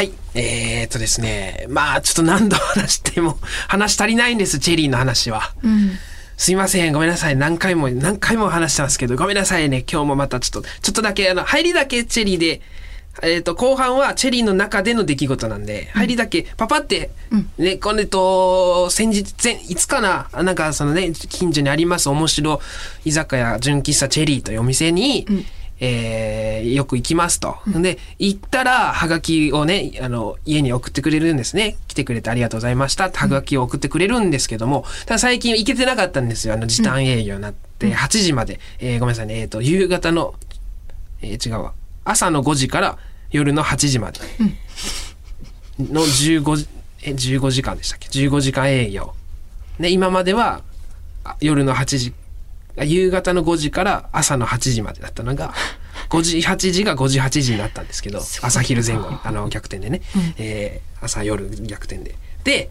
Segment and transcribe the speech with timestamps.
[0.00, 0.12] はい。
[0.32, 1.66] えー、っとですね。
[1.68, 3.36] まあ、ちょっと何度話しても、
[3.68, 5.52] 話足りないんです、チェリーの話は。
[5.62, 5.98] うん。
[6.38, 6.94] すいません。
[6.94, 7.36] ごめんなさい。
[7.36, 9.84] 何回も、何回も話してますけど、ごめんなさいね。
[9.86, 12.62] 今日もまたちょっと、ちょっとだけ、あの、入りだけチェリーで、
[13.22, 17.10] えっ、と、後半はチェリーの中での出来事なんで、入りだけ、パパって、
[17.58, 22.58] ね、これと、先日、前、いつかな、なんかそのね、近所にあります面白
[23.04, 25.26] 居酒屋、純喫茶チェリーというお店に、
[25.80, 27.56] えーよく行きますと。
[27.66, 31.76] で、行ったら、はがきをね、あの、家に送ってくれるんですね。
[31.88, 33.10] 来てくれてありがとうございました。
[33.10, 36.54] はがきを送ってくれるんですけども、ただ最近行けてなかったんですよ。
[36.54, 40.34] あの、時短営業になって、8時まで、えーごめんなさいね、えっ、と、夕方の、
[41.22, 41.72] えー違うわ。
[42.04, 42.98] 朝の5時から
[43.30, 44.20] 夜の8時まで
[45.78, 46.68] の15時、
[47.02, 49.14] え、15時間でしたっけ ?15 時間営業。
[49.78, 50.62] で、今までは
[51.24, 52.12] あ夜の8時、あ
[52.84, 55.54] 夕方の5時から朝の8時までだったのが、
[56.10, 60.02] 5時、8時が5時、8時になったんですけど、朝昼前後に、あの、逆転でね、
[60.38, 62.14] えー朝夜逆転で。
[62.44, 62.70] で、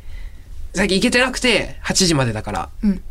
[0.76, 3.02] 最近行けてなくて、8時までだから、うん。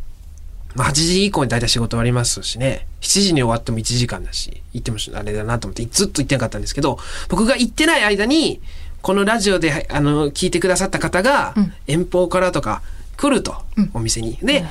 [0.77, 8.61] まあ、8時以降に大体仕事終わりますしね、7時に終わっても1時間だし、行ってもあれだなと思って、ずっと行ってなかったんですけど、僕が行ってない間に、
[9.03, 11.55] このラジオで、あの、聞いてくださった方が、
[11.89, 12.83] 遠方からとか
[13.17, 13.57] 来ると、
[13.93, 14.39] お店に。
[14.43, 14.65] で、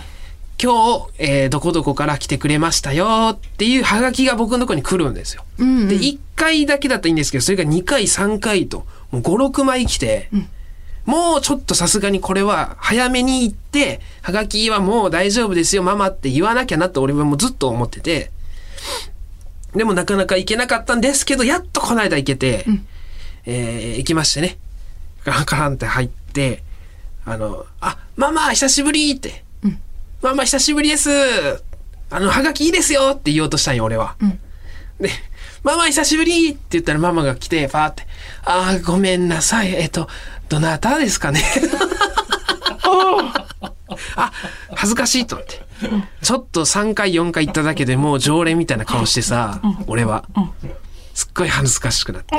[0.61, 5.43] 今日、えーどこどこから来てくれましたよっていうハガキが僕のとこに来るんですよ。
[5.59, 10.29] うんうんで、1回だけだったらいいんですけど、それが2回、3回と、もう5、6枚来て、
[11.05, 18.31] もうちょっとさすがにこれは早めに行って、はがきはもう大丈夫ですよ、ママって言わなきゃなって俺はもうずっと思ってて、
[19.75, 22.65] でもなかなか行けなかったんですけど、やっとこの間行けて、
[23.45, 24.57] えー行きましてね。
[25.23, 26.63] ガランガランって入って、
[27.25, 29.43] あの、あ、ママ久しぶりって、
[30.21, 31.09] ママ久しぶりです
[32.09, 34.15] あの、はがきいいですよって言おうとしたんよ、俺は。
[34.99, 35.09] で、
[35.63, 38.07] ママ久しぶりって言ったらママが来て、パーって、
[38.45, 39.73] あーごめんなさい。
[39.75, 40.07] えっと、
[40.49, 41.43] どなたですかね
[44.15, 44.31] あ、
[44.75, 45.61] 恥ずかしいと思って。
[46.23, 50.23] ちょっと3回4回行っただけでもう常連みたいな顔してさ、俺は。
[51.13, 52.35] すっごい恥ずかしくなって。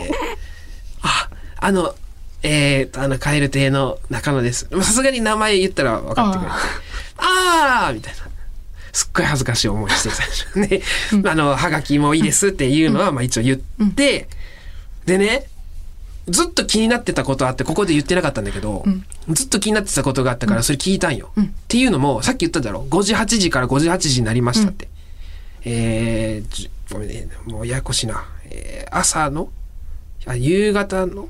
[1.02, 1.28] あ、
[1.58, 1.94] あの、
[2.42, 4.68] えーと、あの、カエル亭の中野です。
[4.70, 6.56] さすがに名前言ったら分かってくれて。
[7.18, 8.28] あーみたいな。
[8.92, 10.82] すっごい恥ずかしい思いして最初ね。
[11.30, 14.28] あの、はがきもいいですっていうのは、まあ一応言って、
[15.04, 15.46] でね、
[16.28, 18.84] ずっと気になってたことあって、ここで言ってなかったんだけど、
[19.30, 21.32] ずっと気になってたことがあったから、それ聞いたんよ。
[21.40, 24.88] っていうのも、さっき言っただろ、5時8時から5時8時になりましたって。
[25.64, 28.24] えーじごめんね、もうややこしいな。
[28.44, 29.50] えー朝の？
[30.26, 31.28] あ、夕方の？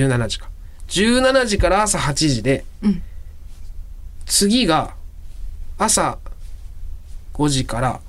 [0.00, 0.48] 17時か。
[0.88, 2.64] 17時から朝8時で、
[4.26, 4.94] 次が
[5.78, 6.18] 朝
[7.34, 8.00] 5時から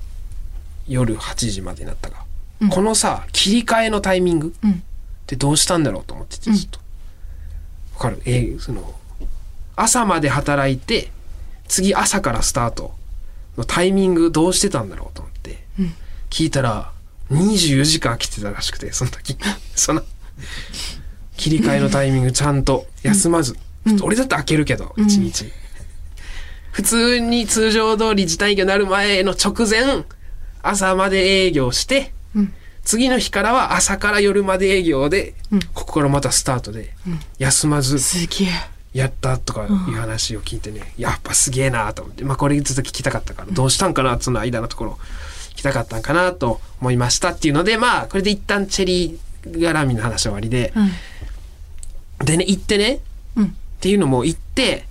[0.88, 2.24] 夜8時までになったが、
[2.70, 4.70] このさ、切り替えのタイミングっ
[5.26, 6.78] てどうしたんだろうと思ってて、ずっと。
[7.96, 8.22] わかる？
[8.24, 8.94] えーその、
[9.74, 11.10] 朝まで働いて、
[11.68, 12.94] 次朝からスタート
[13.58, 15.64] のタイミングどうしてたんだろうと思って、
[16.30, 16.92] 聞いたら、
[17.30, 19.36] 24時間来てたらしくて、その時。
[19.74, 20.02] その、
[21.36, 23.56] 切り替えのタイミングちゃんと休まず。
[24.02, 25.52] 俺だって開けるけど、一日。
[26.72, 30.04] 普通に通常通り時短営業になる前の直前、
[30.62, 32.12] 朝まで営業して、
[32.84, 35.34] 次の日からは朝から夜まで営業で、
[35.74, 36.94] ここからまたスタートで、
[37.38, 38.48] 休まずすげえ。
[38.92, 44.98] やったとかいう話を聞いてね、やっぱすげえなと思って、まあこれずっと聞きたかったから、どうしたんかな、その間のところ、
[45.50, 50.72] 聞きたかったんかなと思いましたっていうので、まあこれで一旦チェリー絡みの話は終わりで、
[52.24, 53.00] でね、行ってね、
[53.36, 53.44] うん。
[53.46, 53.48] っ
[53.80, 54.86] ていうのも行って、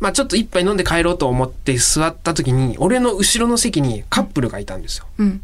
[0.00, 5.06] まあちょっと一杯飲んで帰ろうと思って座った時に、俺の後ろの席にカップルがいたんですよ。
[5.18, 5.42] うん。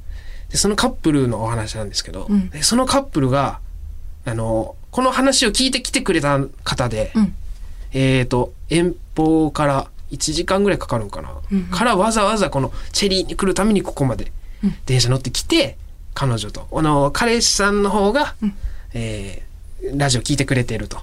[0.51, 2.51] で、そのカップルのお話なんですけど、ん。
[2.51, 3.61] でそのカップルが、
[4.25, 7.35] あの、この話を聞いてきてくれた方で、うん。
[7.93, 11.31] えっ、と、遠方から1時間ぐらいかかるんかな、
[11.71, 14.33] からわざわざこのチェリーに来るためにここまで
[14.87, 15.77] 電車乗ってきて、
[16.13, 18.35] 彼女と、あの、彼氏さんの方が、
[18.93, 19.44] えー
[19.95, 20.99] ラジオ聞いてくれてると。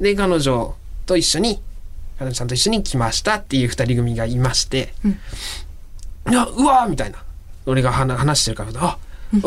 [0.00, 0.74] で、彼女
[1.06, 1.62] と一緒に、
[2.18, 4.92] 彼女さんと一緒に来ましたっていう二人組がいまして、
[6.28, 7.22] いや、うわーみたいな。
[7.66, 8.98] 俺が話話してるから、あ、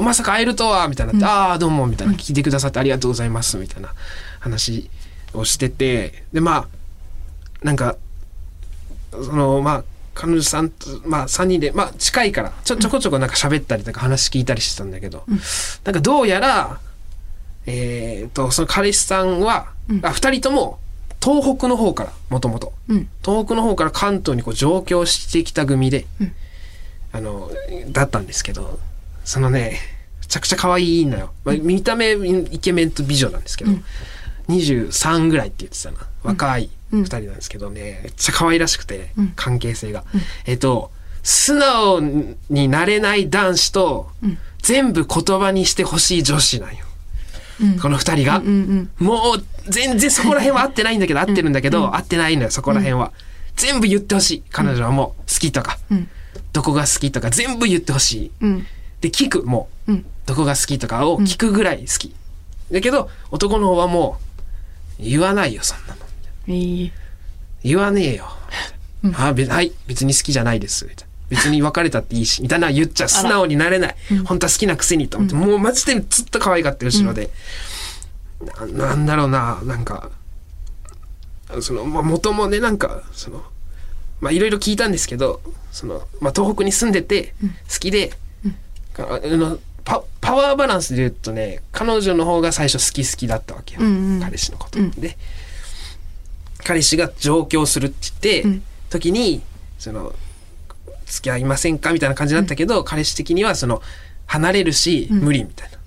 [0.01, 2.13] まさか会えるとはみたいになって、ああ、どうも、みたいな。
[2.13, 3.93] 聞いてくださってありがとうございます、みたいな
[4.39, 4.89] 話
[5.33, 6.67] をしてて、で、まあ、
[7.65, 7.97] なんか、
[9.11, 9.83] その、まあ、
[10.13, 15.23] 彼女さんと、まあ、3人で、まあ、近いから、ちょ、ちょこちょこなんか喋ったりとか話聞いたりしてたんだけど、
[15.83, 16.79] なんかどうやら、
[17.65, 19.67] えー、と、その彼氏さんは、
[20.01, 20.79] あ、二人とも、
[21.21, 22.73] 東北の方から、もともと。
[22.89, 23.09] うん。
[23.23, 26.05] 東北の方から関東にこう上京してきた組で、
[27.11, 27.49] あの、
[27.89, 28.79] だったんですけど、
[29.23, 29.79] そのね、
[30.19, 31.31] めちゃくちゃ可愛いのよ。
[31.45, 33.71] まあ、見た目イケメンと美女なんですけど、
[34.49, 35.97] 23ぐらいって言ってたな。
[36.23, 40.03] 若い二人なんですけどね、めっちゃ可愛らしくて、関係性が。
[40.45, 40.91] えっと、
[41.21, 42.01] 素直
[42.49, 44.11] になれない男子と、
[44.61, 46.85] 全部言葉にしてほしい女子なんよ。
[47.81, 48.41] この二人が。
[48.99, 53.11] もう、全然そこら辺は合ってないんだけど、合ってるんだけど、合ってないのよ、そこら辺は。
[53.55, 54.43] 全部言ってほしい。
[54.51, 55.77] 彼女はもう、好きとか、
[56.51, 58.31] どこが好きとか、全部言ってほしい。
[59.01, 59.91] で、聞く、もう、
[60.25, 62.15] どこが好きとかを聞くぐらい好き。
[62.71, 64.17] だけど、男の方はも
[64.99, 66.01] う、言わないよ、そんなの。
[67.63, 68.27] 言わねえよ。
[69.15, 70.85] あ別はい、別に好きじゃないです。
[70.85, 73.09] みたいな別に別れたっていいし、みたいな言っちゃう。
[73.09, 73.95] 素直になれない。
[74.25, 77.31] 本当は好きなくせにと思って、もうマジでずっと可愛がって後ろで。
[78.73, 80.11] ななんだろうな、なんか、
[81.61, 83.43] その、まあ、元もね、なんか、その、
[84.21, 85.41] まあ、いろいろ聞いたんですけど、
[85.71, 87.33] その、まあ、東北に住んでて、
[87.71, 88.13] 好きで、
[88.97, 93.81] あのパパワーバランスで言うとね、彼女の方が最初好き好きだったわけよ。
[94.21, 94.79] 彼氏のこと。
[95.01, 95.17] で、
[96.63, 99.41] 彼氏が上京するって言って、時に、
[99.79, 100.13] その、
[101.13, 103.81] 付き合いませんかみたいな感じだったけど、彼氏的にはその、
[104.25, 105.77] 離れるし、無理みたいな。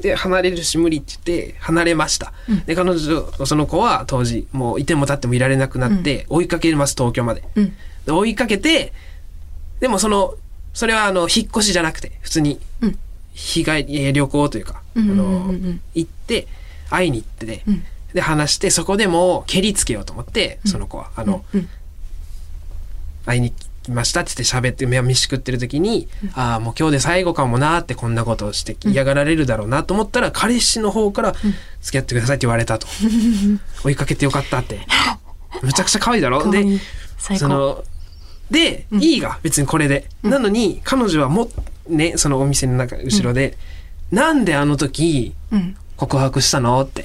[0.00, 2.32] で、離れるし無理って言って、離れました。
[2.66, 7.42] で、彼女、その子は当時、もういても立ってもいられなくなって、追いかけます、東京まで。
[8.06, 8.92] で追いかけて、
[9.80, 10.34] でもその、
[10.72, 12.58] それはあの、引っ越しじゃなくて、普通に、
[13.34, 15.46] 日帰り、えー旅行というか、あの、
[15.94, 16.46] 行って、
[16.90, 17.62] 会いに行ってて、
[18.14, 21.44] で、話して、そこでも蹴りつけようと思って、その子は、あの、
[23.26, 23.52] 会いに
[23.84, 31.32] 来ましたって言って喋って目を見しくってる時に、ああ、もう今日で最後かもなーってこんなことをして嫌がられるだろうなと思ったら、彼氏の方から
[31.82, 32.86] 付き合ってくださいって言われたと。
[33.84, 34.80] 追いかけてよかったって。
[35.62, 36.42] むちゃくちゃ可愛いだろ？
[36.50, 36.64] で
[37.38, 37.84] その、
[38.50, 40.08] で、いいが、別にこれで。
[40.22, 41.48] なのに、彼女はも、
[41.88, 43.56] ね、そのお店の中、後ろで、
[44.10, 45.76] なんであの時、うん。
[45.96, 46.80] 告白したの？
[46.82, 47.04] って。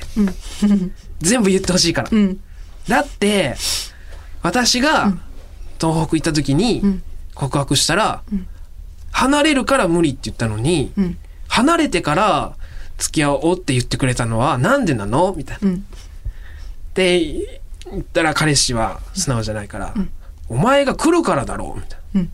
[1.19, 2.09] 全部言ってほしいから。
[2.11, 2.39] うん。
[2.87, 3.55] だって、
[4.41, 5.13] 私が
[5.79, 7.01] 東北行った時に
[7.35, 8.21] 告白したら、
[9.11, 11.17] 離れるから無理って言ったのに、ん。
[11.47, 12.53] 離れてから
[12.97, 15.33] 付き合おうって言ってくれたのはなんでなの？
[15.35, 15.69] みたいな。
[15.69, 15.83] ん。
[16.93, 17.59] で、
[17.91, 19.93] 言ったら彼氏は素直じゃないから、
[20.47, 21.79] お前が来るからだろう。
[21.79, 22.29] みたいな。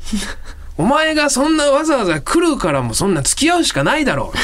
[0.78, 4.38] お前がそんなわざわざ来るからもそんな付き合うしかないだろう。
[4.38, 4.44] み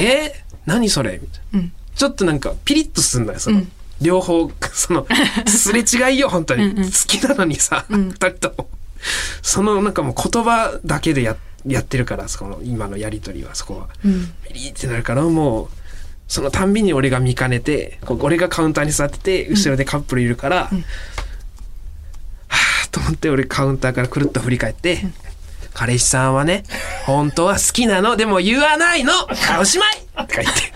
[0.00, 0.10] いな。
[0.28, 0.44] え？
[0.46, 1.18] ー何それ？
[1.20, 1.68] みたいな。
[1.96, 3.62] ちょっとなんかピリッとすんだよ、その。
[4.02, 5.06] 両方、その、
[5.46, 6.74] すれ違いよ、本当に。
[6.74, 8.68] 好きなのにさ、二人とも。
[9.42, 13.88] そのなんかもう言葉だけでややってるから、その今のやりとりはそこは。
[14.44, 15.68] ピリッってなるから、もう、
[16.28, 25.04] そのたんびに俺が見かねて、こう俺がカウンターに座ってて、後ろでカップルいるから、はぁと思って俺カウンターからくるっと振り返って、
[25.74, 26.64] 彼氏さんはね、
[27.06, 29.12] 本当は好きなの、でも言わないの
[29.60, 30.72] おしまいとか言って。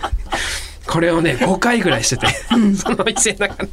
[0.86, 2.26] これをね、 5回ぐらいしてて、
[2.76, 3.64] その店の中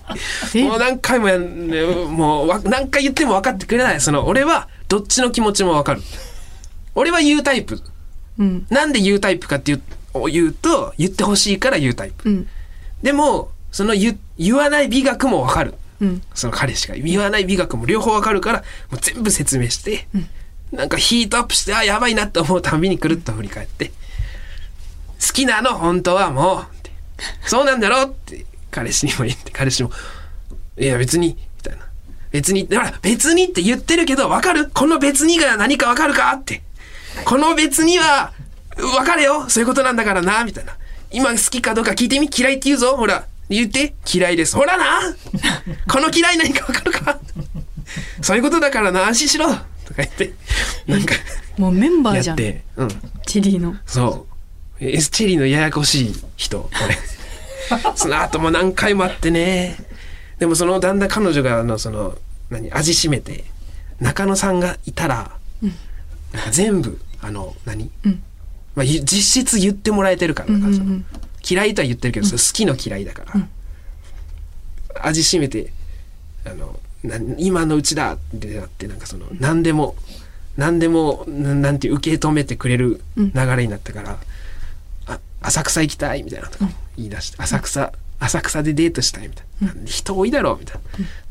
[0.53, 0.63] に。
[0.63, 4.01] もう何回もやん、ねもうわ何回言っても分かってくれない。
[4.01, 6.01] その、俺はどっちの気持ちも分かる。
[6.95, 7.81] 俺は言うタイプ。
[8.39, 9.81] うんなんで言うタイプかっていう
[10.29, 12.29] 言うと、言ってほしいから言うタイプ。
[12.29, 12.47] うん
[13.01, 15.73] でも、その言言わない美学も分かる。
[16.01, 18.59] うんその彼氏が言わない美学も両方分かるから、
[18.91, 20.07] もう全部説明して、
[20.71, 23.91] なんかヒートアップして、あ、やばいなって思うたびにくるっと振り返って、
[25.25, 26.82] 好きなの、本当はもう、
[27.45, 29.91] そうなんだろって彼氏にも言って、彼氏も、
[30.77, 31.85] いや別に、みたいな。
[32.31, 34.69] 別に、だから別にって言ってるけど、分かる？
[34.73, 36.63] この別にが何か分かるかって。
[37.25, 38.33] この別には、
[38.75, 40.75] 分かれよそういうことなんだからな、みたいな。
[41.11, 44.55] 今好きかどうか聞いてみ嫌いって言うぞほら、言って嫌いです。
[44.55, 45.15] ほらな
[45.87, 47.19] この嫌い何か分かるか？
[48.23, 49.63] そういうことだからな、安心しろとか
[49.97, 50.33] 言って、
[50.87, 51.13] なんか、
[51.57, 52.89] もうメンバーじゃんやって、うん。
[53.27, 54.32] チリーのそう。
[54.79, 56.97] エスチェリーのややこしい人、これ。
[57.95, 59.77] その後も何回もあってね。
[60.39, 62.17] でもそのだんだん彼女があのその
[62.49, 63.45] 何味しめて
[63.99, 65.31] 中野さんがいたら、
[66.33, 67.89] なんか全部あの何、
[68.75, 70.49] まあ、ゆ実質言ってもらえてるから
[71.47, 73.47] 嫌いとは言ってるけど、好きの嫌いだから、
[75.01, 75.71] 味しめて
[76.45, 79.95] あのな今のうちだってなってなんかその何でも
[80.57, 84.17] 何でもななんていう受け止めてくれる流れになったから、あ
[85.41, 90.81] 浅草行きたいみたいなとか言い出して、浅草浅草でデートしたいみたいな、人多いだろうみたいな、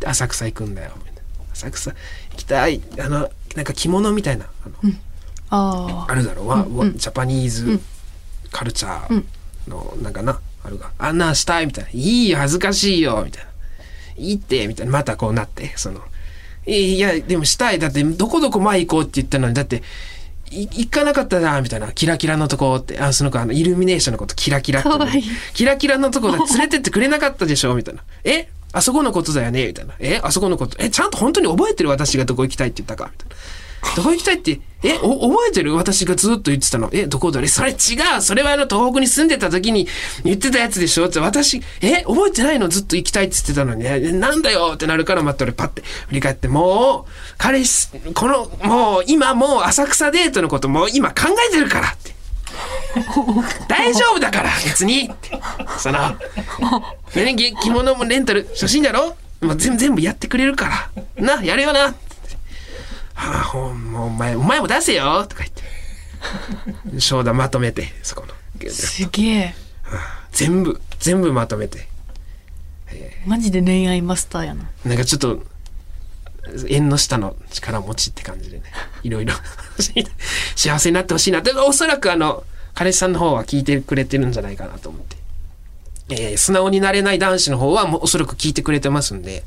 [0.00, 1.22] で浅草行くんだよみたいな。
[1.52, 1.96] 浅草行
[2.36, 2.80] きたい。
[3.00, 4.92] あのなんか着物みたいなあの、
[5.50, 7.80] ああるだろう、わわジャパニーズ
[8.50, 9.24] カルチャー
[9.68, 10.90] のなんかな、あるが。
[10.98, 11.90] あんなんしたいみたいな。
[11.92, 13.50] いいよ恥ずかしいよみたいな。
[14.16, 14.92] いいってみたいな。
[14.92, 16.00] またこうなってその。
[16.66, 17.78] いやでもしたい。
[17.78, 19.80] だってどこどこ前行こうって言ったのにだってい
[20.52, 21.92] 行かなかったなみたいな。
[21.92, 24.88] キラキラのとこってあその子あのイルミネーションのことキラキラって
[25.54, 28.02] キラキラのとこだ連れてってくれなかったでしょみたいな。
[28.24, 28.48] え？
[28.72, 29.94] あそこのことだよねみたいな。
[29.98, 30.20] え？
[30.22, 33.36] あそこのことえちゃんと本当に覚えてる私がどこ行きたいって言ったかみたいな
[33.96, 35.74] どこ行きたいって、え、お、覚えてる？
[35.74, 36.88] 私がずっと言ってたの。
[36.92, 37.76] え、どこだれそれ違う。
[38.20, 39.86] それはあの東北に住んでた時に
[40.24, 41.06] 言ってたやつでしょ？
[41.06, 42.68] って私、え、覚えてないの？
[42.68, 44.72] ずっと行きたいって言ってたのに、えなんだよ？
[44.74, 51.88] ってなるから、また俺パッて振り返って、もう、彼氏、この、もう、今もう浅草デートのこともう今考えてるから。
[51.88, 52.12] って。
[53.68, 55.10] 大丈夫だから別に。
[55.78, 55.98] その、
[57.14, 59.16] ね、着物もレンタル初心だろ？
[59.40, 61.24] もう全部全部やってくれるから。
[61.36, 61.94] なやるよな。
[63.24, 65.62] ああほんもうお前お前も出せよとか言って。
[67.00, 68.34] 商談まとめてそこの。
[68.70, 69.54] すげえ。
[70.32, 71.88] 全部全部まとめて。
[73.26, 74.68] マジで恋愛マスターやな。
[74.84, 75.42] なんかちょっと
[76.68, 78.64] 縁の下の力持ちって感じでね。
[79.02, 79.34] いろいろ。
[80.56, 81.40] 幸せになってほしいな。
[81.40, 85.16] でおそらくあの彼氏さんの方は聞いてくれてるんじゃないかなと思って、
[86.10, 89.44] えー素直になれない男子の方はもうおそらく聞いてくれてますんで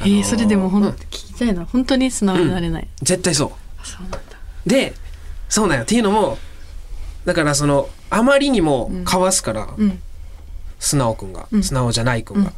[0.00, 0.90] えー、それでもほん、うん。
[0.90, 1.64] 聞きたいな。
[1.64, 3.50] 本当に素直になれない、絶対そう。
[3.78, 4.18] あそうなんだ。
[4.66, 4.94] で
[5.48, 6.38] そうなんよっていうのも
[7.24, 10.00] だからそのあまりにもかわすから、うん。
[10.78, 11.62] 素直くんが、ん。
[11.62, 12.52] 素直じゃないくんが、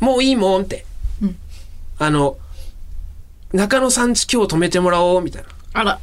[0.00, 0.84] もういいもんって、
[1.22, 1.36] うん。
[1.98, 2.36] あの
[3.52, 5.48] 中野さんち今日泊めてもらおうみたいな。
[5.72, 6.00] あら。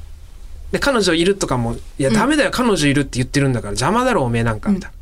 [0.71, 4.95] で彼女いるとかもいやダメだよ、彼女いるって言ってるんだから邪魔だろおめえなんかみたいな、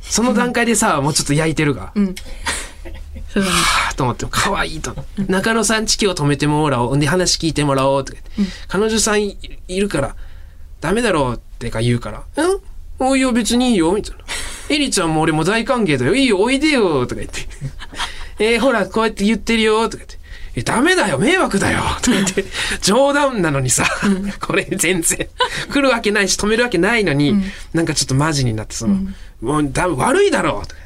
[0.00, 2.14] その段階でさもうちょっと焼いてるが、うん
[3.40, 3.56] そうだね。
[3.56, 4.94] はぁと思って可愛いと。
[5.28, 9.38] 中野さん地球を止めてもらおうで話聞いてもらおうとか言って、彼女さんい
[9.68, 10.16] いるから
[10.80, 12.60] ダメだろうってか言うから「うん？
[12.98, 14.24] おいよ別にいいよ」みたいな
[14.68, 16.14] 「エリちゃんも俺も大歓迎だよ。
[16.14, 17.46] いいよおいでよ」とか言って
[18.38, 20.16] 「えー、ほらこうやって言ってるよ」とか言って。
[20.58, 22.42] えダメだよ迷惑だよとか言って。
[22.80, 23.84] 冗談なのにさ、
[24.40, 25.28] これ全然。
[25.70, 27.36] 来るわけないし止めるわけないのに、
[27.74, 28.96] なんかちょっとマジになってその、
[29.42, 30.80] もうだ悪いだろうとか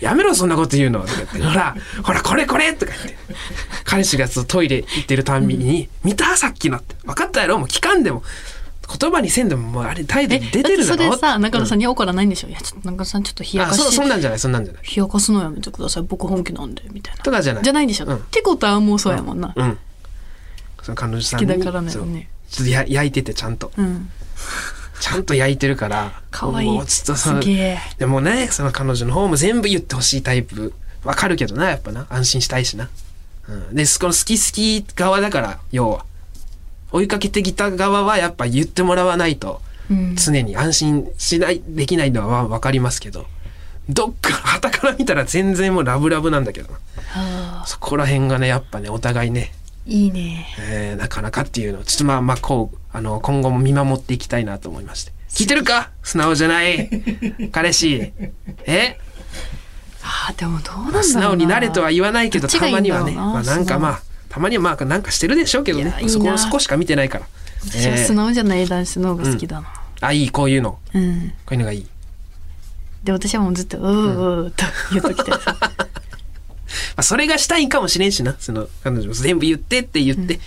[0.00, 1.00] やめろそんなこと言うの。
[1.00, 1.38] とか言って。
[1.42, 2.72] ほらほらこれこれ！
[2.72, 3.16] とか言って。
[3.84, 7.58] 彼氏がトイレ行ってるたんびに「見たさっきの」って「分かったやろ？
[7.58, 8.22] もう聞かんでも。
[8.98, 13.82] 言葉にせんでももうあれ態度え出てるだろ」それさ中野さんんに怒らないんでしょ、いやちょっと中野さんちょっと冷やあかし。
[13.82, 14.82] そそんなんじゃないそんなんじゃない。
[14.82, 16.02] 冷やかすのやめてください。
[16.02, 16.82] 僕本気なんで。
[16.90, 17.62] みたいなとかじゃない。
[17.62, 18.16] じゃないんでしょ、うん。
[18.16, 19.78] ってことはもうそうやもんな、うん。
[20.82, 21.46] その彼女さんに。
[21.46, 21.92] 好きだからね。
[21.92, 23.70] ちょっとや焼いててちゃんと。
[23.76, 24.10] うん
[25.00, 26.66] ちゃんと焼いてるからかわい。
[26.66, 30.72] いもうちょっとそでもねその彼女の方も全部言ってほしいタイプ。
[31.02, 32.06] わかるけどなやっぱな。
[32.10, 32.90] 安心したいしな、
[33.48, 36.04] うん、でこの好き好き側だから要は。
[36.92, 40.16] 追いかけてきた側はやっぱ言ってもらわないとうん。
[40.16, 43.26] 常に安心しないできないのはわかりますけど。
[43.88, 46.78] どっか旗から見たら全然もうラブラブなんだけどな。
[47.14, 50.46] あそこら辺がねやっぱねお互いね、ーいいね。
[50.58, 55.12] えーなかなかっていうのをちょっとまあまあこうあの今後も見守っていきたいなと思いまして。
[55.30, 55.90] 聞いてるか？
[56.02, 56.88] 素直じゃない。
[57.52, 58.12] 彼氏。
[58.66, 58.98] え？
[60.02, 61.02] あーでもどうなんだろうな。
[61.04, 63.12] 素直になれとは言わないけどたまにはね。
[63.12, 65.94] まあなんかまあたまにはまあなんかしてるでしょうけどね。
[66.08, 67.26] そこそこしか見てないから、
[67.64, 69.68] 私は素直じゃない男子の方が好きだな。
[70.00, 70.72] あいいこういうの。
[70.72, 71.86] こうん、ういうのがいい。
[73.04, 75.40] で私はもうずっと「うーうー」と言っときたい。
[75.40, 75.89] さま
[77.00, 78.36] あ、それがしたいんかもしれんしな。
[78.38, 79.14] その彼女も。
[79.14, 80.40] 全部言ってって言って、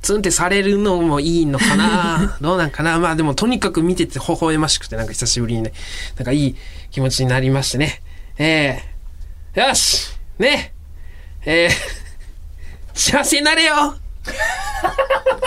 [0.00, 2.38] ツンってされるのもいいのかな。
[2.42, 2.98] どうなんかな。
[2.98, 5.72] まあでもとにかく見てて微笑ましくてなんか久しぶりにね。
[6.16, 6.56] なんかいい
[6.90, 8.02] 気持ちになりましてね。
[8.38, 8.82] え
[9.54, 9.60] え。
[9.60, 10.08] よし。
[10.38, 10.72] ね。
[11.44, 11.72] えー
[12.94, 13.96] 幸せになれよ。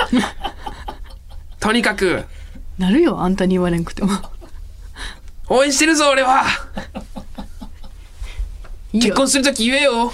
[1.59, 2.25] とにかく。
[2.77, 4.11] なるよあんたに言われんくても。
[5.49, 6.45] 応援してるぞ俺は。
[8.93, 10.11] 結婚するとき言えよ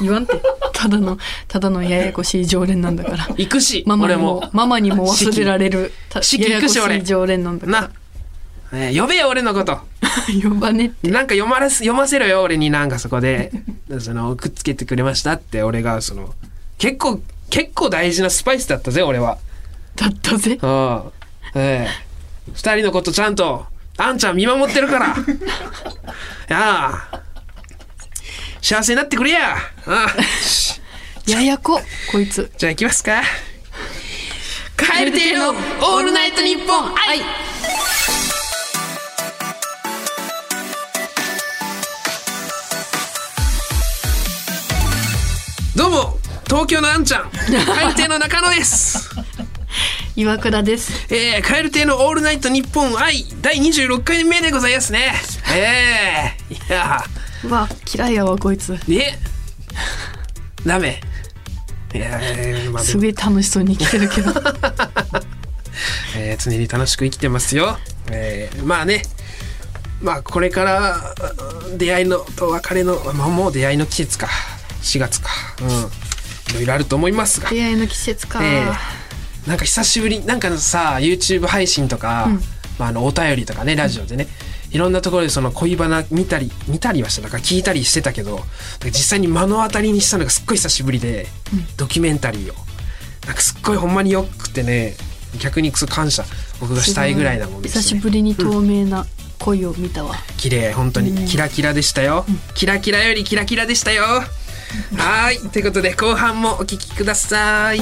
[0.00, 0.40] 言わんて。
[0.72, 3.26] ただのただのややこしい常連なんだから。
[3.36, 4.40] 行くしママに俺も。
[4.40, 7.80] もママにも忘れられるややこしい常連なんだから。
[7.82, 7.90] な、
[8.72, 9.78] えー呼べよ俺のこと。
[10.42, 11.10] 呼ばねって。
[11.10, 13.50] なんか読まれす読ませろよ俺になんかそこで。
[14.00, 16.34] そのくっつけてくれましたって俺がその
[16.78, 19.38] 結構結構大事なスパイスだったぜ俺は。
[19.94, 20.58] だったぜ。
[20.60, 21.02] うん。
[21.54, 22.06] ええ
[22.52, 25.16] 二人のことちゃんとあんちゃん見守ってるから。
[26.48, 27.15] やあ
[28.66, 29.54] 幸せになってくれや。
[29.54, 30.16] ああ
[31.30, 31.80] ややこ
[32.10, 32.50] こいつ。
[32.58, 33.22] じゃあ行きますか。
[34.76, 36.94] 蛙亭のオールナイトニッポン。
[37.08, 37.20] 愛
[45.76, 47.30] どうも東京のあんちゃん。
[47.30, 49.08] 蛙亭の中野です。
[50.16, 51.06] 岩倉です。
[51.10, 55.14] えー、蛙亭のオールナイトニッポン愛第26回目でございますね。
[55.54, 57.15] ええいやう
[57.46, 59.18] わ嫌いやわこいつね
[60.64, 61.00] ダメ
[61.94, 64.30] いやーまあですもげえ楽しそうに生きてるけど
[66.16, 67.78] えー常に楽しく生きてますよ。
[68.10, 69.02] えーまあね、
[70.00, 71.14] まあこれから
[71.70, 74.28] うん出会いのと別れの、まあ、もう出会いの季節か。
[74.82, 75.30] 4月か。
[75.60, 75.68] うん。
[75.68, 77.50] いろいろあると思いますが。
[77.50, 78.76] 出会いの季節か、えー
[79.46, 82.28] なんか久しぶりなんかさ YouTube 配信とか、
[82.80, 84.26] まあ、あのお便りとかねラジオでね、
[84.76, 88.40] いろんなところでその恋バナ見たり見たりはしたなんか聞いたりしてたけど
[88.84, 91.26] 実際に目の当たりにしたのがすっごい久しぶりで、
[91.78, 92.54] ドキュメンタリーを。
[93.26, 94.94] なんかすっごいほんまによくてね
[95.40, 96.26] 逆に感謝。
[96.60, 99.06] 僕がしたいぐらいなもんですね久しぶりに透明な
[99.38, 101.26] 恋を見たわ、綺麗本当に。
[101.26, 104.02] キラキラでしたよ、キラキラよりキラキラでしたよ。
[104.04, 105.48] はーい。
[105.48, 107.80] ということで後半もお聞きください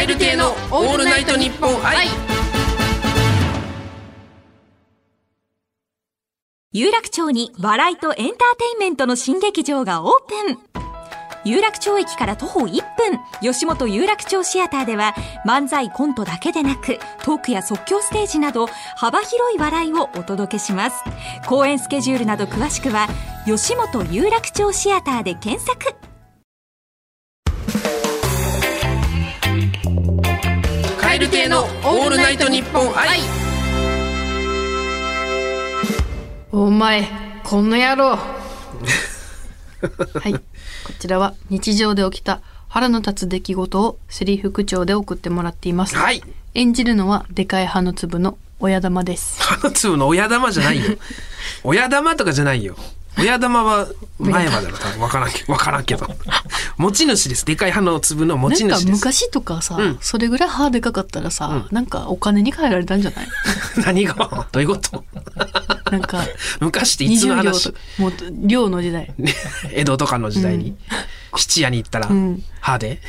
[0.00, 2.06] カエル亭のオールナイトニッポン愛。
[6.72, 8.34] 有楽町に笑いとエンターテ
[8.72, 10.58] インメントの新劇場がオープン。
[11.44, 12.80] 有楽町駅から徒歩1分。
[13.42, 15.14] 吉本有楽町シアターでは
[15.46, 21.04] 漫才コントだけでなくトークや即興ステージなど幅広い笑いをお届けします。
[21.46, 23.06] 公演スケジュールなど詳しくは
[23.44, 25.94] 吉本有楽町シアターで検索
[31.20, 33.20] ル亭のオールナイトニッポン愛。
[36.50, 37.06] お前
[37.44, 38.16] この野郎。
[38.16, 38.38] は
[40.24, 40.32] い。
[40.32, 40.40] こ
[40.98, 46.22] ちらは日常で起きた腹の立つ出来事をセリフ口調で送ってもらっています、はい。
[46.54, 49.42] 演じるのはでかい歯の粒の親玉です。
[49.44, 50.96] 歯の粒の親玉じゃないよ。
[51.64, 52.76] 親玉とかじゃないよ
[53.20, 56.06] 親玉は前までの多分分からんけど分からんけど。
[56.76, 57.44] 持ち主です。
[57.44, 58.98] でかい歯の粒の持なんかち主です。
[58.98, 59.98] 昔とかさ、うん。
[60.00, 63.28] それぐらい歯でかかったらさ、なんかお金に換えられたんじゃない？
[63.84, 64.48] 何が？
[64.52, 65.04] どういうこと？
[65.90, 66.24] なんか
[66.60, 68.12] 昔っていつの20両話とかもう
[68.46, 69.14] 量の時代。
[69.72, 70.76] 江戸とかの時代に、
[71.36, 72.42] 質屋に行ったら、ん。
[72.60, 73.00] 歯で？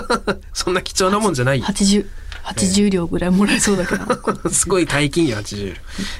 [0.52, 1.60] そんな貴重なもんじゃない。
[1.60, 2.06] よ80
[2.44, 5.76] 80両ぐらいもらえそうだけど、こ すごい大金よ80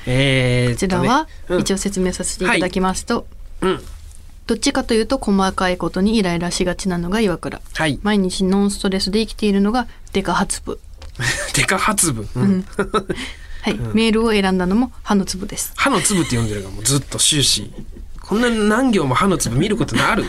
[0.06, 1.60] えー、ちらはうん。
[1.60, 3.26] 一応説明させていただきますと、
[3.60, 3.82] うん。
[4.46, 7.60] どっちかというと細かいことにイライラしがちなのが岩倉。
[7.74, 7.98] はい。
[8.02, 10.80] 毎日ノンストレスで生きているのがデカハ粒
[11.54, 12.66] デカ発部、うん。
[13.62, 15.72] はい、メールを選んだのも歯の粒です。
[15.76, 17.72] 歯の粒って読んでるからもうずっと終始
[18.26, 20.24] こんな何行も歯の粒見ることある？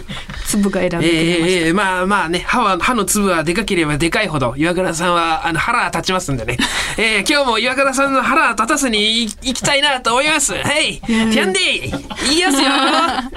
[0.46, 6.58] 粒が選んでくれました、えーえーまあまあね歯は歯の粒はでかければでかいほど岩倉さんはあの腹立ちますんでね、
[6.98, 10.54] えー今日も岩倉さんの腹立たずにい行きたいなと思います。
[10.54, 12.70] はいキャンディーいきますよ。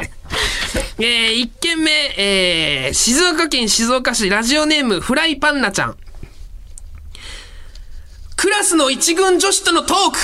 [1.01, 5.97] えー、1件目、えー、静岡県静岡市ラジオネームフライパンナちゃん。
[8.37, 10.19] クラスの一軍女子とのトーク。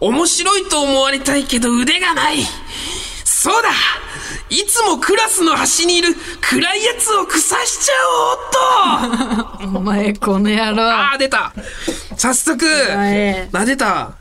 [0.00, 2.38] 面白いと思われたいけど腕がない
[3.44, 3.68] そうだ。
[4.48, 6.08] いつもクラスの端にいる
[6.40, 7.92] 暗いやつを腐しちゃ
[9.58, 9.78] おうっと。
[9.78, 10.90] お前この野郎。
[10.90, 11.52] あー出た。
[12.16, 13.50] 早速前。
[13.52, 14.16] あ出た。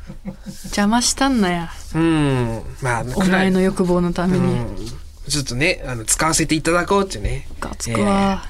[0.66, 1.70] 邪魔したんなや。
[1.96, 2.64] うん。
[2.82, 3.30] まあお暗い。
[3.30, 4.76] 前の欲望のために、うん。
[5.30, 7.48] ちょっとねあの使わせていただこうってね。
[7.62, 8.44] ガつくわ、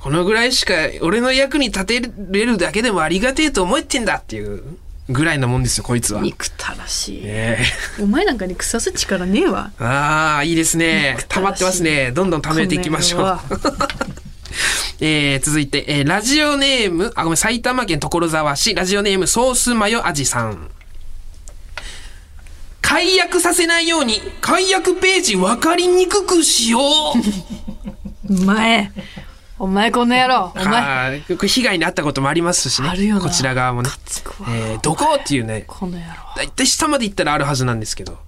[0.00, 4.64] このぐらいしか俺の役に立てれるだけでもありがてえと思ってんだっていう
[5.08, 6.20] ぐらいなもんですよこいつは。
[6.20, 7.58] 憎たらしい、え
[8.00, 13.40] お前なんかに腐す力ねえわえああいいですね溜まってますねどんどん溜めていきましょう。
[15.00, 20.70] えー、続いて、えーラジオネーム、あ、ごめん、埼玉県所沢市、ラジオネーム、ソースマヨ味さん。
[22.80, 26.82] 解約させないように、解約ページ分かりにくくしよう。
[28.42, 28.90] お前
[29.60, 30.52] お前この野郎。
[30.56, 31.20] お前。
[31.22, 32.88] これ被害に遭ったこともありますしね。
[32.88, 33.20] あるよな。
[33.22, 33.90] こちら側もね。
[34.48, 35.16] えーどこ？
[35.20, 36.04] っていうね、この野郎。
[36.36, 38.18] だいたい下まで行ったらあるはずなんですけど、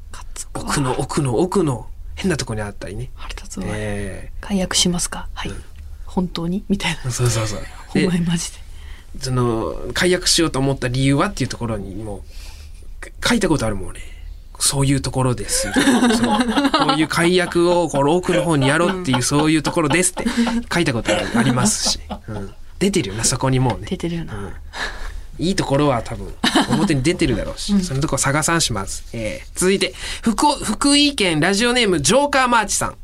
[0.54, 3.10] 奥の奥の奥の変なとこにあったりね。
[3.14, 5.28] 腹立つわ、え解約しますか？
[5.34, 5.52] はい、
[6.04, 6.64] 本当に？
[6.68, 6.98] みたいな。
[7.02, 7.60] ーそうそうそう。
[7.90, 8.58] おで前マジで。
[9.20, 12.24] その解約しようと思った理由はっていうところにも
[13.24, 14.00] 書いたことあるもんね
[14.60, 15.62] そういうところです。
[15.62, 20.24] そうこういう解約をこの奥の方にやろうっていうそういうところですって
[20.72, 23.86] 書いたことありますし、うん、出てるよなそこにもうね。
[23.90, 24.52] 出てるよな、
[25.38, 26.32] いいところは多分
[26.70, 32.96] 表に出てるだろうし、そのとこ探さんします、えー続いて福お福井県ラジオネームジョーカーマーチさん。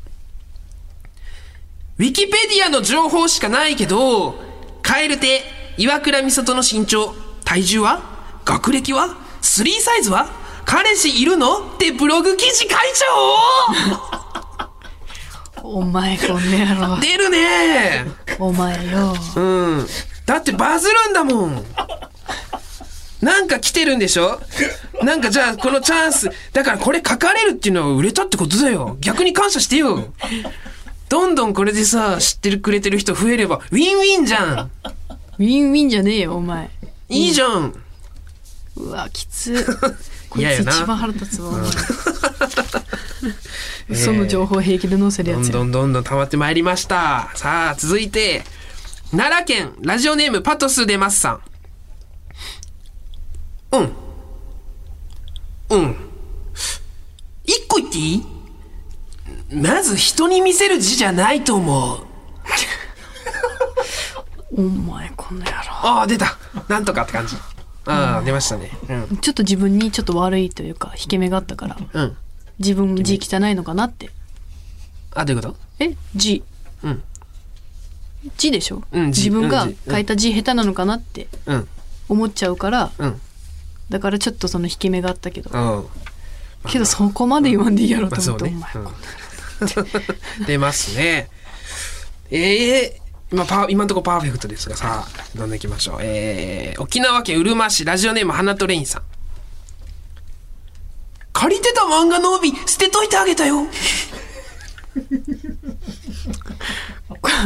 [1.99, 4.35] ウィキペディアの情報しかないけど、
[4.83, 5.41] カエルテ、
[5.77, 8.03] 岩倉美里の身長、体重は？
[8.45, 9.17] 学歴は？
[9.41, 10.29] スリーサイズは？
[10.67, 11.59] 彼氏いるの？
[11.75, 13.05] ってブログ記事書いちゃ
[15.63, 16.95] お前この野郎。
[16.95, 18.05] おう出るね！
[18.37, 19.15] お前よ。
[19.37, 19.41] う
[19.77, 19.87] ん。
[20.25, 21.63] だってバズるんだもん。
[23.21, 24.41] なんか来てるんでしょ？
[25.01, 28.97] なんかじゃあこのチャンス、だからこれ書かれるっていうのは売れたってことだよ。
[28.99, 30.13] 逆に感謝してよ。
[31.07, 34.71] どんどんこれでさ、知ってるくれてる人増えれば、ウィンウィンじゃん。
[35.39, 36.69] ウィンウィンじゃねえよお前。
[37.07, 37.73] いいじゃん、
[38.75, 39.65] うわきつ
[40.29, 41.61] こいつ一番腹立つわお前
[43.89, 47.31] 嘘の情報平気で載せるやつやどんどんどんどん溜まってまいりました。
[47.35, 48.43] さあ、続いて、
[49.11, 51.41] 奈良県、ラジオネームパトスデマスさん。
[53.71, 53.93] うん。
[55.69, 55.95] うん。
[57.45, 58.25] 一個言っていい？
[59.55, 61.99] まず人に見せる字じゃないと思う。
[64.57, 65.51] お前この野郎
[65.83, 66.37] ああ、出た。
[66.67, 67.37] なんとかって感じ。
[67.87, 68.71] ああ、出ましたね。
[68.89, 69.17] うん。
[69.17, 72.17] ちょっと自分にちょっと悪いというか引け目があったからうん。
[72.59, 74.09] 自分字汚いのかなって。
[75.13, 75.57] あ、どういうこと？
[75.79, 76.43] え字。
[76.83, 77.03] うん。
[78.37, 79.29] 字でしょ、うん字。
[79.29, 81.67] 自分が書いた字下手なのかなってうん。
[82.09, 83.21] 思っちゃうからうん。
[83.89, 85.79] だからちょっとその引け目があったけどう
[86.67, 86.69] ん。
[86.69, 88.57] けどそこまで言わんでいいやろと思って、ね。
[88.57, 88.91] お前、うん。
[90.45, 91.29] 出ますね。
[92.29, 95.97] ええ今パー今のところパーフェクトですがさあどんどんいきましょう。
[96.01, 99.01] えー、沖縄県うるま市ラジオネーム花とレインさん。
[101.33, 103.67] 借りてた漫画の帯捨てといてあげたよ。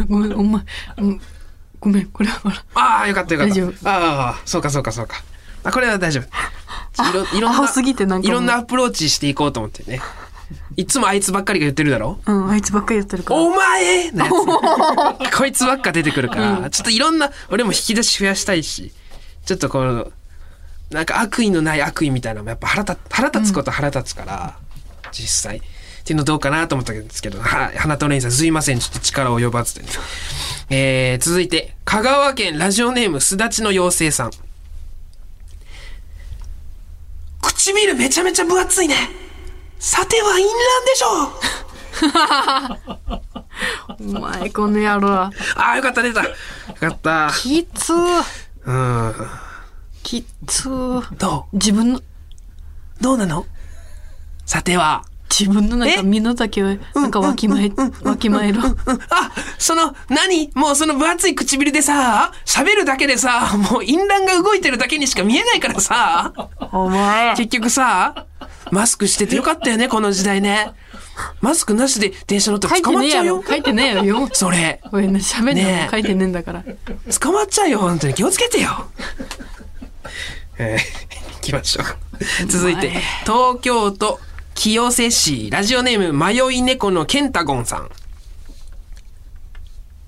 [0.08, 0.63] ごめんお前
[0.98, 1.22] うん。
[1.80, 3.50] ごめんこれは笑ああよかったよかっ
[3.84, 3.89] た。
[3.89, 5.24] ああそうかそうかそうか。
[5.63, 6.24] あこれは大丈夫。
[7.10, 8.38] いろいろんな青すぎてなんかもう。
[8.38, 10.00] いろんなアプローチしていこうと思ってね
[10.82, 12.20] いつもあいつばっかりが言ってるだろ？
[12.26, 13.39] うんあいつばっかり言ってるから。
[13.39, 14.32] お前のや
[15.32, 18.91] つこいつばっか出てくるから、ちょっといろんな、俺も引き出し増やしたいし、
[19.46, 20.12] ちょっとこの、
[20.89, 24.58] なんか悪意のない悪意みたいなのもやっぱ腹立腹立つことは腹立つから、
[25.12, 25.58] 実際。
[25.58, 25.62] っ
[26.04, 29.89] ていうのどうかなと思ったんですけど、は花とレインさんすいません、ちょっと力及ばずでね。
[30.72, 34.32] えー、続いて、香川県ラジオネームすだちの妖精さん。
[37.44, 38.96] 唇めちゃめちゃ分厚いね。
[39.84, 41.24] さては淫乱でしょ
[44.04, 46.24] う お前この野郎ああ、よかった、出た。
[46.24, 46.30] よ
[46.80, 47.32] かった。
[47.36, 48.24] きつー
[48.65, 49.15] うん。
[50.04, 52.04] きつーど自分のう
[53.02, 53.48] どうなの？
[54.46, 55.04] さては。
[55.32, 56.04] 自分のなんかえ？
[56.04, 57.72] 身の丈をなんかわきまえ
[58.04, 58.72] わきまえろうん、
[59.10, 60.52] あ、その、何？
[60.56, 66.34] もうその分厚い唇でさ、喋るだけでさ、もう淫乱が動いてるだけにしか見えないからさ、
[66.74, 68.26] お前結局さ、
[68.72, 70.74] マスクしててよかったよね、この時代ね。
[71.39, 73.44] マスクなしで電車乗ったら捕まっちゃうよ。
[73.48, 74.82] 書いてねえよそれ。
[74.91, 76.63] おいね喋んね書いてねえんだから
[77.20, 78.13] 捕まっちゃうよ、本当に。
[78.13, 78.88] 気をつけてよ。
[80.58, 82.46] えー、行きましょう。
[82.48, 82.91] 続いて、
[83.24, 84.20] 東京都
[84.63, 87.89] 清瀬市、ラジオネーム、迷い猫のケンタゴンさん。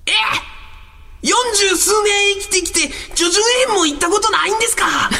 [0.06, 0.12] え
[1.22, 2.82] 四十数年生きてきて、
[3.16, 5.10] ジョジョ園も行ったことないんですか？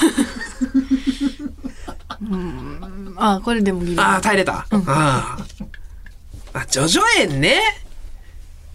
[3.16, 4.52] あこれでもギリああ、耐えれた。
[4.54, 5.36] ああ。
[6.52, 7.60] あ、ジョジョ園ね？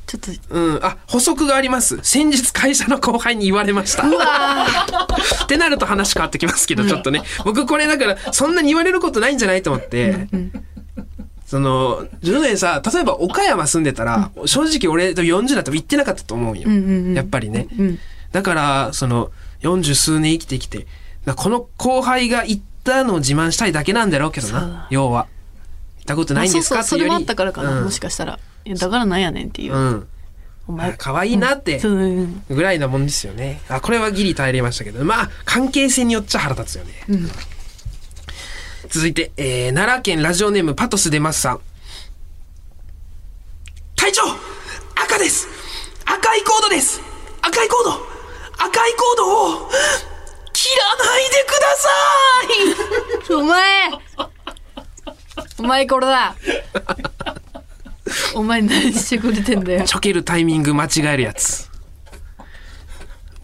[0.07, 0.79] ちょっとうん。
[0.83, 1.99] あ、補足があります。
[2.03, 4.03] 先日会社の後輩に言われました。
[5.43, 7.21] ってなると話変わってきますけど、ちょっとね。
[7.45, 10.27] 僕これだから、そんなに言われることないんじゃないと思って。
[11.45, 17.15] その、10年さ、例えば岡山住んでたら、正直俺と40だと行ってなかったと思うんよ。
[17.15, 17.67] やっぱりね。
[17.77, 17.99] うん
[18.31, 19.31] だから、その、
[19.63, 20.85] 40数年生きてきて、
[21.25, 25.25] だこの後輩が行ったのを自慢したいだけなんだろうけどな、要は。
[25.97, 26.81] 行ったことないんですか？
[26.81, 27.25] あそうそうそれもあっていうより。
[27.25, 30.07] ったからかな、うんもしかしたらだからなんやねんっていう、うん。
[30.69, 30.93] お前。
[30.97, 31.79] 可愛いなって。
[31.79, 33.59] ぐらいなもんですよね。
[33.69, 36.93] あ、これはギリ耐えれましたけど、まあ、関係性によっちゃ腹立つよね。
[37.09, 37.27] うん。
[38.87, 41.59] 続いて、えー、奈良県ラジオネームパトスデマスさん。
[43.95, 44.21] 隊長
[44.95, 45.47] 赤です。
[46.05, 47.01] 赤いコードです。
[47.41, 47.91] 赤いコード。
[48.63, 49.69] 赤いコードを
[50.53, 51.73] 切らないでくだ
[53.25, 53.41] さい。
[53.41, 53.89] お前。
[55.57, 56.35] お前これだ
[58.35, 59.85] お前何してくれてんだよ。
[59.85, 61.69] ちょけるタイミング間違えるやつ。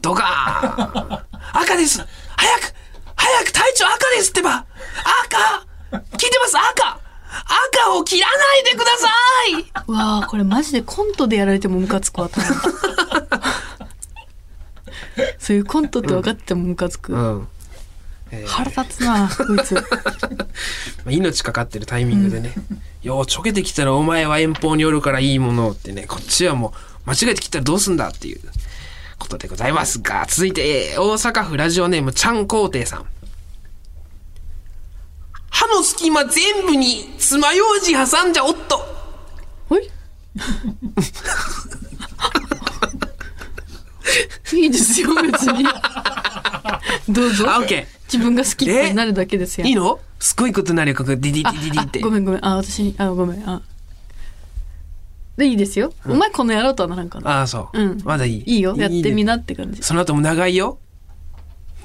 [0.02, 1.20] ドカーン。
[1.62, 2.00] 赤です。
[2.00, 2.08] 早
[2.60, 2.74] く
[3.16, 4.66] 早く隊長赤ですってば。
[5.30, 5.66] 赤。
[5.92, 6.58] 聞いてます？
[6.58, 7.00] 赤。
[7.82, 9.08] 赤を切らないでくださ
[9.60, 9.66] い。
[9.88, 12.30] うわあこれマジでコントでやられてもムカつくわ。
[15.40, 17.48] そういうコントって分かっててもムカつく、うん。
[18.48, 19.76] 腹立つなこいつ。
[19.76, 19.82] ま
[21.08, 22.54] あ命かかってるタイミングでね、
[23.04, 26.74] ようちょけてきたらお前は遠方におるからいいものをってね、こっちはも
[27.06, 28.42] う間違えてきたらどうすんだっていう
[29.20, 33.06] ことでございますが、続いて、えー大阪府ラジオネームちゃんこうていさん。
[35.50, 38.78] 歯の隙間全部に爪楊枝挟んじゃおっと。
[39.70, 39.90] ほい。
[44.54, 45.64] いいですよ別に。
[47.10, 47.50] どうぞ。
[47.50, 49.70] あ、オッケ自分が好きってなるだけですよー。
[49.70, 50.00] いいの？
[50.20, 52.02] すごいことになるよ、ここ、ディディデあィディってあ。
[52.04, 53.62] ごめんごめんあ私にあごめんあ
[55.38, 57.78] でいいですよ、お前この野郎とはならんかなああ、そう。
[57.80, 58.44] うんまだいい。
[58.46, 59.36] いいよやってみな。
[59.36, 60.78] なって感じその後も長いよ。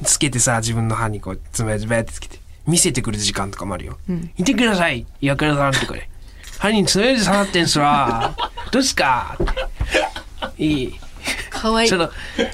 [0.04, 2.38] つけてさ、自分の歯にこう、つまずべってつけて。
[2.66, 3.98] 見せてくる時間とかもあるよ。
[4.08, 5.04] ん見てください。
[5.20, 6.08] 岩倉さんってこれ。
[6.60, 8.36] 歯に爪で刺さってんすわ。
[8.70, 9.36] どうっすか？
[10.56, 10.94] いい。
[11.50, 12.08] かわいいその、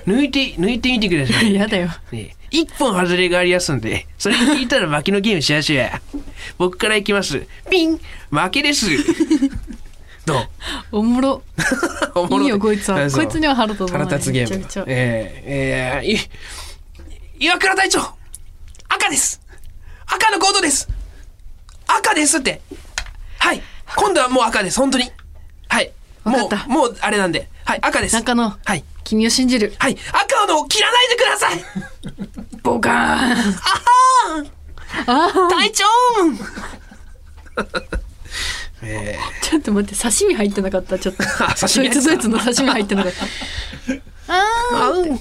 [0.07, 1.53] 抜いて、抜いてみてください。
[1.55, 6.01] やだよね一本外れがありますんで、それ聞いたら負けのゲームしやしょや。
[6.57, 7.47] 僕からいきます。
[7.71, 8.01] ピン。
[8.31, 8.87] 負けです。
[10.25, 10.49] どう？
[10.99, 11.43] おもろ。
[12.15, 13.11] おもろいいよこいつは。
[13.11, 14.85] こいつには腹立つな腹立つゲーム。
[14.87, 18.01] えー、えー、い岩倉隊長。
[18.89, 19.41] 赤です。
[20.07, 20.89] 赤のコードです。
[21.87, 22.63] 赤ですって。
[23.39, 23.63] はい。
[23.97, 24.79] 今度はもう赤です。
[24.81, 25.11] 本当に。
[25.69, 25.93] はい。
[26.25, 27.49] もう、もうあれなんで。
[27.65, 28.15] はい、赤です。
[28.15, 28.57] 中野。
[28.65, 28.85] はい。
[29.05, 29.73] 君を信じる。
[29.79, 31.65] はい、赤のを切らないでください
[32.67, 32.97] ボカーン。
[35.07, 35.85] あはー隊長
[38.83, 40.99] えちょっと待って刺身入ってなかった？
[40.99, 41.23] ちょっと。
[41.47, 42.01] あ刺身入ってた。
[42.01, 43.25] ドイツドイツの刺身入ってなかった。
[44.35, 45.21] あー、あうん。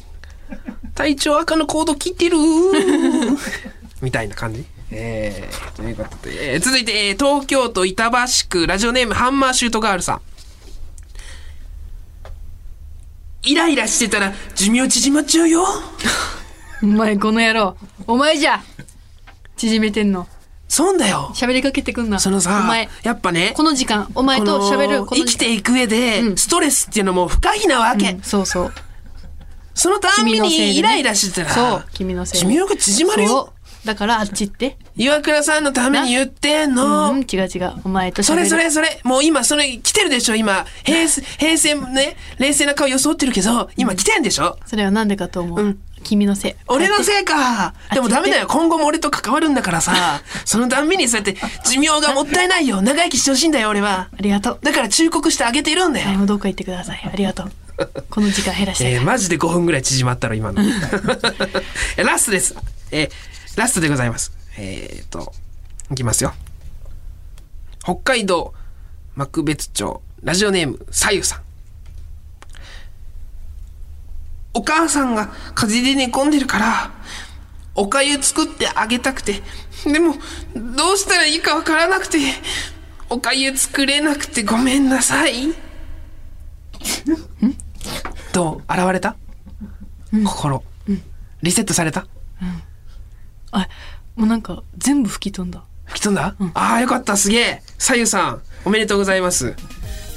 [0.95, 2.37] 隊長赤のコード切ってる
[4.01, 4.65] みたいな感じ。
[4.91, 8.17] えー、ということで、えー続いて、えー東京都板橋
[8.49, 8.65] 区。
[8.67, 10.21] ラジオネームハンマーシュートガールさん。
[13.43, 15.63] イライラしてたら寿命縮まっちゃうよ。
[16.81, 17.77] ーお前この野郎。
[18.07, 18.61] お前じゃ。
[19.57, 20.27] 縮めてんの。
[20.67, 21.31] そうだよ。
[21.35, 22.19] 喋りかけてくんな。
[22.19, 26.37] そのさお前、やっぱね、この時間お前と喋る生きていく上で、うん。
[26.37, 28.11] ストレスっていうのも不可避なわけ。
[28.11, 28.73] うんそうそう。
[29.73, 32.47] そのたんびにイライラしてたら、そう君のせいで。
[32.47, 33.53] 寿命が縮まるよ。
[33.83, 34.77] だからあっち行って。
[34.95, 37.11] 岩倉さんのために言ってんの。
[37.11, 37.73] うん違う違う。
[37.83, 38.99] お前とそれそれそれ。
[39.03, 40.65] もう今それ来てるでしょ今。
[40.83, 44.57] 平成、平成ね、冷静な顔装ってるけど、今来てんでしょ。
[44.65, 47.73] それはなんでかと思う、うん君のせい俺のせいか。
[47.93, 48.47] でもダメだよ。
[48.47, 50.21] 今後も俺と関わるんだからさ。
[50.45, 51.35] そのたんびにそうやって
[51.69, 52.81] 寿命がもったいないよ。
[52.81, 54.09] 長生きしてほしいんだよ、俺は。
[54.13, 56.07] ありがとうだから忠告してあげてるんだよ。
[56.07, 57.51] はいもうどっか行ってくださいありがとう
[58.09, 60.61] この時間減らして、えー、マジで5分ぐらい縮まったろ、今の。
[61.97, 62.55] えラストです。
[62.91, 64.33] えーラストでございます。
[64.57, 65.31] えー、と、
[65.89, 66.33] いきますよ。
[67.83, 68.53] 北海道
[69.15, 71.44] 幕別町、ラジオネーム、さゆさん。
[74.55, 76.91] お母さんが風邪で寝込んでるから、
[77.75, 79.43] おかゆ作ってあげたくて、
[79.83, 80.15] でも、
[80.55, 82.17] どうしたらいいかわからなくて、
[83.09, 85.53] おかゆ作れなくてごめんなさい。
[88.31, 88.73] どう？
[88.73, 89.17] 現れた、
[90.23, 90.63] 心、
[91.41, 92.07] リセットされた？
[93.51, 93.67] あ
[94.15, 95.63] もうなんか全部吹き飛んだ。
[95.85, 97.17] 吹き飛んだ、ああよかった。
[97.17, 97.61] すげえ。
[97.77, 99.53] さゆさんおめでとうございます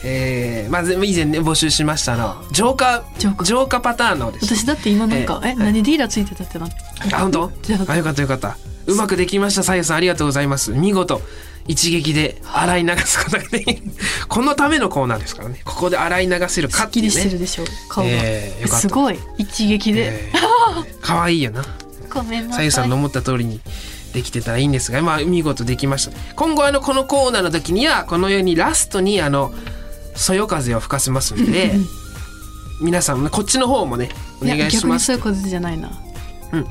[0.05, 3.81] えー、まず以前ね募集しましたあの浄化浄化。
[3.81, 4.55] パターンのです。
[4.55, 7.45] 私だって今なんか、ええ何ディーラーついてたってなあ本当？
[7.45, 7.51] あ
[7.89, 8.57] あよかったよかった。
[8.87, 9.97] うまくできましたさゆさん。
[9.97, 10.73] ありがとうございます。
[10.73, 11.21] 見事
[11.67, 13.83] 一撃で洗い流すことができる
[14.29, 15.61] このためのコーナーですからね。
[15.65, 21.65] ここで洗い流せるかすってきりっいうねしてるでしょ顔が、えーすごい一撃で、えー、かわいいよな。
[22.11, 23.61] ごめんなさゆさんの思った通りに
[24.15, 26.17] できてたらいいんですが、まあ、見事できました。
[26.35, 29.53] 今後、あの、このコーナーの時には、このようにラストに、あの、
[30.19, 31.77] そよ風を吹かせますので、
[32.81, 34.11] 皆さんこっちの方もね、
[34.43, 35.35] お願いします逆にそう。
[35.35, 35.91] いうことじゃないな
[36.53, 36.67] うん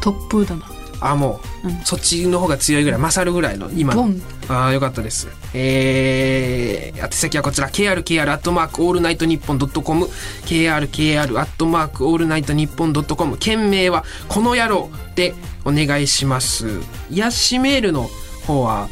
[0.00, 0.62] 突風だな
[1.00, 4.02] あ、もう、うんそっちの方が強いぐらい、勝るぐらいの、今の。
[4.04, 5.28] ボンああ、よかったです。
[5.52, 10.06] えー、宛先はこちら、krkr アットマークオールナイトニッポンドットコム、
[10.46, 15.34] krkr アットマークオールナイトニッポンドットコム、件名は、この野郎で
[15.66, 16.66] お願いします。
[17.10, 18.08] 癒しメールの
[18.46, 18.88] 方は、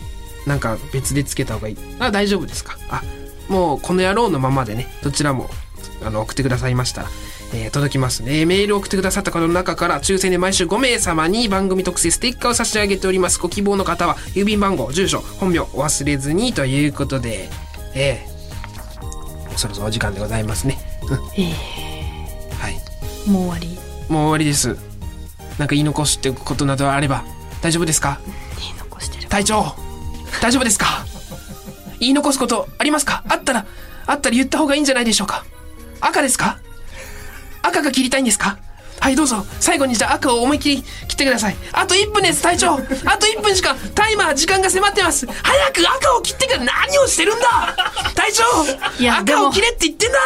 [0.47, 1.77] なんか別でつけた方がいい。
[2.01, 2.77] あ、大丈夫ですか？
[2.91, 3.03] あ、
[3.49, 5.49] もうこの野郎のままでね、どちらも、
[6.05, 7.09] あの、送ってくださいましたら、
[7.53, 8.47] えー届きますね。
[8.47, 13.39] メールを送ってくださった方の中から抽選で毎週5名様に番組特製ステッカーを差し上げております。
[13.39, 17.49] ご希望の方は郵便番号、住所、本名お忘れずにということで、
[17.95, 18.35] えー
[19.57, 20.79] そろそろお時間でございますね。
[21.09, 21.53] うんえ
[22.59, 22.75] はい。
[23.27, 23.69] ー、もう終わり
[24.09, 24.77] もう終わりです。
[25.59, 27.25] なんか言い残してことなどあれば
[27.63, 28.19] 大丈夫ですか？
[28.59, 29.77] 言い残してる隊長
[30.43, 31.07] 大丈夫ですか？
[32.01, 33.25] 言い残すことありますか？
[33.29, 33.67] あったら
[34.07, 35.45] あったら言った方がいいんじゃないでしょうか？
[36.01, 36.59] 赤ですか？
[37.63, 38.59] 赤が切りたいんですか？
[39.01, 39.45] はいどうぞ。
[39.61, 41.57] 最後にじゃあ赤を思いっきり切ってください。
[41.73, 42.75] あと1分です隊長。
[42.75, 45.27] あと1分しかタイマー時間が迫ってます。
[45.27, 47.77] 早く赤を切ってから何をしてるんだ？
[48.15, 48.45] 隊長。
[49.11, 50.19] 赤を切れって言ってんだ。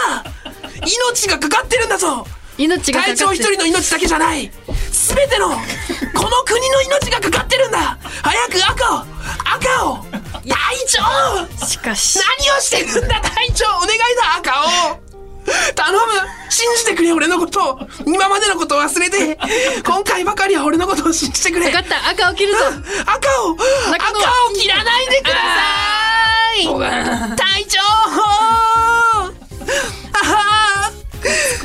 [0.81, 2.24] 命がかかってるんだぞ。
[2.57, 4.50] 命がかかって隊長一人の命だけじゃない。
[4.92, 7.98] 全てのこの国の命がかかってるんだ。
[8.22, 9.04] 早く赤を
[9.44, 10.04] 赤を
[10.48, 10.56] 隊
[10.88, 11.66] 長！
[11.66, 12.18] しかし。
[12.40, 13.66] 何をしてるんだ隊長！
[13.76, 14.64] お願いだ赤を
[15.74, 15.98] 頼む。
[16.50, 17.74] 信じてくれ俺のこと。
[17.74, 19.38] を今までのことを忘れて。
[19.84, 21.66] 今回ばかりは俺のことを信じてくれ。
[21.70, 22.08] 分かった。
[22.11, 22.58] 赤を切るぞ。
[22.66, 22.74] 赤
[23.44, 23.56] を赤を
[24.54, 25.38] 切らないでくださ
[26.61, 26.66] い！
[27.37, 27.78] 隊長！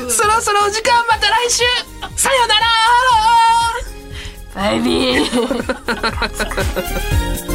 [0.10, 1.64] そろそろお時間また来週！
[2.16, 2.66] さよなら！
[4.56, 5.30] バイビー。